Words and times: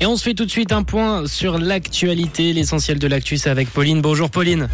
Et 0.00 0.06
on 0.06 0.16
se 0.16 0.22
fait 0.22 0.34
tout 0.34 0.44
de 0.44 0.50
suite 0.50 0.72
un 0.72 0.82
point 0.82 1.26
sur 1.26 1.58
l'actualité, 1.58 2.52
l'essentiel 2.52 2.98
de 2.98 3.06
l'actu, 3.06 3.38
avec 3.46 3.70
Pauline. 3.70 4.02
Bonjour 4.02 4.28
Pauline. 4.28 4.68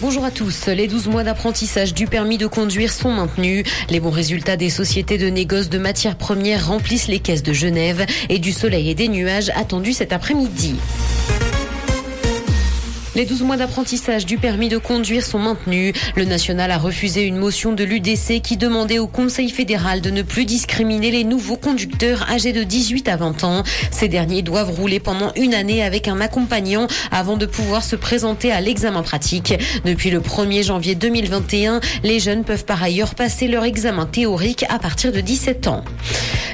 Bonjour 0.00 0.24
à 0.24 0.32
tous. 0.32 0.66
Les 0.66 0.88
12 0.88 1.06
mois 1.06 1.22
d'apprentissage 1.22 1.94
du 1.94 2.08
permis 2.08 2.38
de 2.38 2.48
conduire 2.48 2.92
sont 2.92 3.12
maintenus. 3.12 3.64
Les 3.88 4.00
bons 4.00 4.10
résultats 4.10 4.56
des 4.56 4.68
sociétés 4.68 5.16
de 5.16 5.28
négoce 5.28 5.68
de 5.68 5.78
matières 5.78 6.16
premières 6.16 6.66
remplissent 6.66 7.06
les 7.06 7.20
caisses 7.20 7.44
de 7.44 7.52
Genève 7.52 8.04
et 8.28 8.40
du 8.40 8.50
soleil 8.50 8.90
et 8.90 8.96
des 8.96 9.06
nuages 9.06 9.52
attendus 9.54 9.92
cet 9.92 10.12
après-midi. 10.12 10.74
Les 13.14 13.26
12 13.26 13.42
mois 13.42 13.58
d'apprentissage 13.58 14.24
du 14.24 14.38
permis 14.38 14.70
de 14.70 14.78
conduire 14.78 15.26
sont 15.26 15.38
maintenus. 15.38 15.92
Le 16.16 16.24
national 16.24 16.70
a 16.70 16.78
refusé 16.78 17.24
une 17.24 17.36
motion 17.36 17.74
de 17.74 17.84
l'UDC 17.84 18.40
qui 18.42 18.56
demandait 18.56 18.98
au 18.98 19.06
Conseil 19.06 19.50
fédéral 19.50 20.00
de 20.00 20.08
ne 20.08 20.22
plus 20.22 20.46
discriminer 20.46 21.10
les 21.10 21.24
nouveaux 21.24 21.58
conducteurs 21.58 22.26
âgés 22.30 22.54
de 22.54 22.62
18 22.62 23.08
à 23.08 23.16
20 23.16 23.44
ans. 23.44 23.64
Ces 23.90 24.08
derniers 24.08 24.40
doivent 24.40 24.70
rouler 24.70 24.98
pendant 24.98 25.30
une 25.36 25.52
année 25.52 25.82
avec 25.82 26.08
un 26.08 26.22
accompagnant 26.22 26.86
avant 27.10 27.36
de 27.36 27.44
pouvoir 27.44 27.84
se 27.84 27.96
présenter 27.96 28.50
à 28.50 28.62
l'examen 28.62 29.02
pratique. 29.02 29.52
Depuis 29.84 30.10
le 30.10 30.20
1er 30.20 30.64
janvier 30.64 30.94
2021, 30.94 31.80
les 32.04 32.18
jeunes 32.18 32.44
peuvent 32.44 32.64
par 32.64 32.82
ailleurs 32.82 33.14
passer 33.14 33.46
leur 33.46 33.64
examen 33.64 34.06
théorique 34.06 34.64
à 34.70 34.78
partir 34.78 35.12
de 35.12 35.20
17 35.20 35.66
ans. 35.66 35.84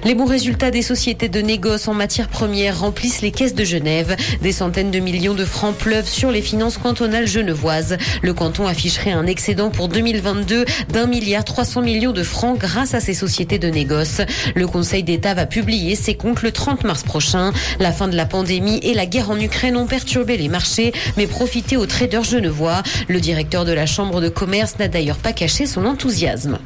Les 0.04 0.14
bons 0.14 0.26
résultats 0.26 0.70
des 0.70 0.82
sociétés 0.82 1.28
de 1.28 1.40
négoce 1.40 1.88
en 1.88 1.94
matière 1.94 2.28
première 2.28 2.80
remplissent 2.80 3.20
les 3.20 3.30
caisses 3.30 3.54
de 3.54 3.64
Genève. 3.64 4.16
Des 4.42 4.52
centaines 4.52 4.90
de 4.90 4.98
millions 5.00 5.34
de 5.34 5.44
francs 5.44 5.74
pleuvent 5.74 6.08
sur 6.08 6.30
les 6.30 6.42
finances 6.42 6.78
cantonales 6.78 7.26
genevoises. 7.26 7.96
Le 8.22 8.32
canton 8.32 8.66
afficherait 8.66 9.12
un 9.12 9.26
excédent 9.26 9.70
pour 9.70 9.88
2022 9.88 10.64
d'un 10.92 11.06
milliard 11.06 11.44
300 11.44 11.82
millions 11.82 12.12
de 12.12 12.22
francs 12.22 12.58
grâce 12.58 12.94
à 12.94 13.00
ces 13.00 13.14
sociétés 13.14 13.58
de 13.58 13.68
négoce. 13.68 14.20
Le 14.54 14.66
Conseil 14.66 15.02
d'État 15.02 15.34
va 15.34 15.46
publier 15.46 15.96
ses 15.96 16.14
comptes 16.14 16.42
le 16.42 16.52
30 16.52 16.84
mars 16.84 17.02
prochain. 17.02 17.52
La 17.80 17.92
fin 17.92 18.08
de 18.08 18.16
la 18.16 18.26
pandémie 18.26 18.78
et 18.82 18.94
la 18.94 19.06
guerre 19.06 19.30
en 19.30 19.38
Ukraine 19.38 19.76
ont 19.76 19.86
perturbé 19.86 20.36
les 20.36 20.48
marchés, 20.48 20.92
mais 21.16 21.26
profité 21.26 21.76
aux 21.76 21.86
traders 21.86 22.24
genevois. 22.24 22.82
Le 23.08 23.20
directeur 23.20 23.64
de 23.64 23.72
la 23.72 23.86
Chambre 23.86 24.20
de 24.20 24.28
commerce 24.28 24.78
n'a 24.78 24.88
d'ailleurs 24.88 25.16
pas 25.16 25.32
caché 25.32 25.66
son 25.66 25.86
enthousiasme. 25.86 26.58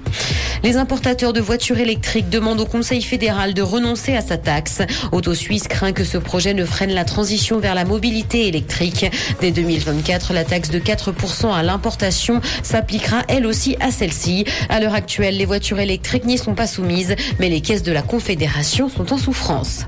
Les 0.65 0.77
importateurs 0.77 1.33
de 1.33 1.41
voitures 1.41 1.79
électriques 1.79 2.31
demandent 2.31 2.61
au 2.61 2.67
Conseil 2.67 3.03
fédéral 3.03 3.53
de 3.53 3.63
renoncer 3.63 4.15
à 4.15 4.21
sa 4.21 4.39
taxe. 4.39 4.81
Auto 5.11 5.35
Suisse 5.35 5.67
craint 5.67 5.93
que 5.93 6.05
ce 6.05 6.19
projet 6.19 6.55
ne 6.55 6.65
freine 6.65 6.93
la 6.93 7.05
transition 7.05 7.59
vers 7.59 7.75
la 7.75 7.85
mobilité 7.85 8.47
électrique. 8.47 9.07
Dès 9.41 9.51
2024, 9.51 10.33
la 10.33 10.45
taxe 10.45 10.71
de 10.71 10.79
4% 10.79 11.53
à 11.53 11.65
l'importation 11.65 12.41
s'appliquera 12.63 13.23
elle 13.27 13.45
aussi 13.45 13.77
à 13.81 13.91
celle-ci. 13.91 14.45
À 14.69 14.79
l'heure 14.79 14.95
actuelle, 14.95 15.37
les 15.37 15.47
voitures 15.47 15.81
électriques 15.81 16.27
n'y 16.27 16.39
sont 16.39 16.55
pas 16.55 16.69
soumises, 16.69 17.17
mais 17.41 17.49
les 17.49 17.61
caisses 17.61 17.83
de 17.83 17.93
la 17.93 18.03
Confédération 18.03 18.89
sont 18.89 19.13
en 19.13 19.19
souffrance. 19.19 19.87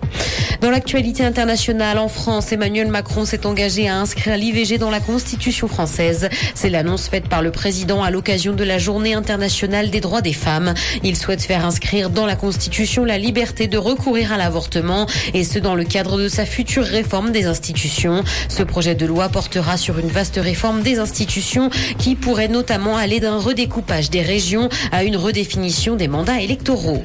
Dans 0.60 0.70
l'actualité 0.70 1.24
internationale, 1.24 1.98
en 1.98 2.08
France, 2.08 2.50
Emmanuel 2.50 2.88
Macron 2.88 3.24
s'est 3.24 3.46
engagé 3.46 3.88
à 3.88 3.98
inscrire 3.98 4.36
l'IVG 4.36 4.78
dans 4.78 4.90
la 4.90 5.00
Constitution 5.00 5.68
française. 5.68 6.28
C'est 6.54 6.70
l'annonce 6.70 7.08
faite 7.08 7.28
par 7.28 7.42
le 7.42 7.50
président 7.50 8.02
à 8.02 8.10
l'occasion 8.10 8.54
de 8.54 8.64
la 8.64 8.78
Journée 8.78 9.14
internationale 9.14 9.90
des 9.90 10.00
droits 10.00 10.22
des 10.22 10.32
femmes. 10.32 10.63
Il 11.02 11.16
souhaite 11.16 11.42
faire 11.42 11.64
inscrire 11.64 12.10
dans 12.10 12.26
la 12.26 12.36
Constitution 12.36 13.04
la 13.04 13.18
liberté 13.18 13.66
de 13.66 13.78
recourir 13.78 14.32
à 14.32 14.36
l'avortement 14.36 15.06
et 15.32 15.44
ce 15.44 15.58
dans 15.58 15.74
le 15.74 15.84
cadre 15.84 16.18
de 16.18 16.28
sa 16.28 16.46
future 16.46 16.84
réforme 16.84 17.32
des 17.32 17.46
institutions. 17.46 18.22
Ce 18.48 18.62
projet 18.62 18.94
de 18.94 19.06
loi 19.06 19.28
portera 19.28 19.76
sur 19.76 19.98
une 19.98 20.08
vaste 20.08 20.38
réforme 20.42 20.82
des 20.82 20.98
institutions 20.98 21.70
qui 21.98 22.14
pourrait 22.14 22.48
notamment 22.48 22.96
aller 22.96 23.20
d'un 23.20 23.38
redécoupage 23.38 24.10
des 24.10 24.22
régions 24.22 24.68
à 24.92 25.04
une 25.04 25.16
redéfinition 25.16 25.96
des 25.96 26.08
mandats 26.08 26.40
électoraux. 26.40 27.04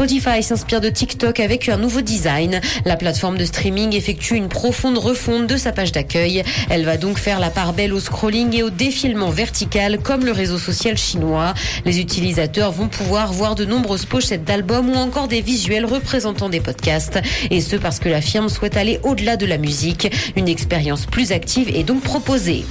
Spotify 0.00 0.42
s'inspire 0.42 0.80
de 0.80 0.88
TikTok 0.88 1.40
avec 1.40 1.68
un 1.68 1.76
nouveau 1.76 2.00
design. 2.00 2.62
La 2.86 2.96
plateforme 2.96 3.36
de 3.36 3.44
streaming 3.44 3.94
effectue 3.94 4.34
une 4.34 4.48
profonde 4.48 4.96
refonte 4.96 5.46
de 5.46 5.58
sa 5.58 5.72
page 5.72 5.92
d'accueil. 5.92 6.42
Elle 6.70 6.86
va 6.86 6.96
donc 6.96 7.18
faire 7.18 7.38
la 7.38 7.50
part 7.50 7.74
belle 7.74 7.92
au 7.92 8.00
scrolling 8.00 8.56
et 8.56 8.62
au 8.62 8.70
défilement 8.70 9.28
vertical 9.28 9.98
comme 9.98 10.24
le 10.24 10.32
réseau 10.32 10.56
social 10.56 10.96
chinois. 10.96 11.52
Les 11.84 12.00
utilisateurs 12.00 12.72
vont 12.72 12.88
pouvoir 12.88 13.34
voir 13.34 13.54
de 13.54 13.66
nombreuses 13.66 14.06
pochettes 14.06 14.44
d'albums 14.44 14.88
ou 14.88 14.94
encore 14.94 15.28
des 15.28 15.42
visuels 15.42 15.84
représentant 15.84 16.48
des 16.48 16.60
podcasts. 16.60 17.18
Et 17.50 17.60
ce 17.60 17.76
parce 17.76 17.98
que 17.98 18.08
la 18.08 18.22
firme 18.22 18.48
souhaite 18.48 18.78
aller 18.78 19.00
au-delà 19.02 19.36
de 19.36 19.44
la 19.44 19.58
musique. 19.58 20.10
Une 20.34 20.48
expérience 20.48 21.04
plus 21.04 21.30
active 21.30 21.68
est 21.76 21.84
donc 21.84 22.00
proposée. 22.00 22.64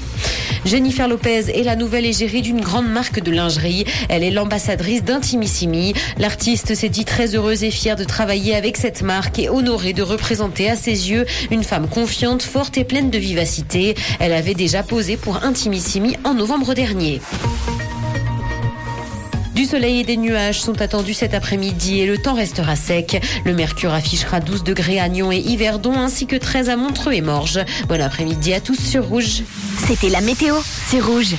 Jennifer 0.66 1.08
Lopez 1.08 1.58
est 1.58 1.64
la 1.64 1.76
nouvelle 1.76 2.06
égérie 2.06 2.42
d'une 2.42 2.60
grande 2.60 2.90
marque 2.90 3.22
de 3.22 3.32
lingerie. 3.32 3.86
Elle 4.10 4.24
est 4.24 4.32
l'ambassadrice 4.32 5.04
d'Intimissimi. 5.04 5.94
L'artiste 6.18 6.76
s'est 6.76 6.90
dit 6.90 7.06
très 7.20 7.36
heureuse 7.36 7.66
et 7.66 7.70
fière 7.70 7.98
de 7.98 8.06
travailler 8.06 8.56
avec 8.56 8.78
cette 8.78 9.02
marque 9.02 9.40
et 9.40 9.50
honorée 9.50 9.92
de 9.92 10.02
représenter 10.02 10.70
à 10.70 10.78
ses 10.78 11.12
yeux 11.12 11.26
une 11.52 11.66
femme 11.66 11.90
confiante, 11.90 12.42
forte 12.42 12.78
et 12.78 12.86
pleine 12.86 13.10
de 13.10 13.18
vivacité. 13.18 13.96
Elle 14.22 14.32
avait 14.32 14.54
déjà 14.54 14.84
posé 14.84 15.18
pour 15.18 15.44
Intimissimi 15.44 16.16
en 16.24 16.34
novembre 16.34 16.74
dernier. 16.74 17.20
Du 19.54 19.66
soleil 19.66 20.00
et 20.00 20.04
des 20.06 20.16
nuages 20.16 20.62
sont 20.62 20.82
attendus 20.82 21.14
cet 21.14 21.34
après-midi 21.34 22.00
et 22.00 22.06
le 22.06 22.18
temps 22.18 22.36
restera 22.36 22.78
sec. 22.78 23.22
Le 23.44 23.54
mercure 23.54 23.94
affichera 23.94 24.40
12 24.40 24.64
degrés 24.64 25.02
à 25.02 25.10
Nyon 25.10 25.34
et 25.34 25.40
Yverdon 25.40 26.00
ainsi 26.00 26.26
que 26.26 26.38
13 26.38 26.70
à 26.70 26.78
Montreux 26.78 27.12
et 27.12 27.20
Morges. 27.20 27.60
Bon 27.90 28.00
après-midi 28.00 28.54
à 28.54 28.62
tous 28.62 28.80
sur 28.80 29.06
Rouge. 29.06 29.44
C'était 29.86 30.08
la 30.08 30.22
météo, 30.22 30.56
c'est 30.88 31.02
Rouge. 31.02 31.36